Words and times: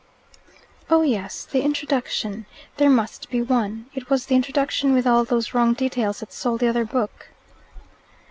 "Oh 0.89 1.03
yes 1.03 1.45
the 1.45 1.61
introduction. 1.61 2.47
There 2.77 2.89
must 2.89 3.29
be 3.29 3.39
one. 3.43 3.85
It 3.93 4.09
was 4.09 4.25
the 4.25 4.33
introduction 4.35 4.93
with 4.93 5.05
all 5.05 5.23
those 5.25 5.53
wrong 5.53 5.75
details 5.75 6.21
that 6.21 6.33
sold 6.33 6.61
the 6.61 6.67
other 6.69 6.85
book." 6.85 7.27